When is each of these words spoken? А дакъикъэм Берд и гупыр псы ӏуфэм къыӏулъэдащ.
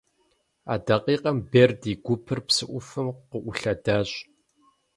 А 0.71 0.75
дакъикъэм 0.85 1.37
Берд 1.51 1.79
и 1.91 1.93
гупыр 2.05 2.39
псы 2.47 2.65
ӏуфэм 2.69 3.07
къыӏулъэдащ. 3.29 4.09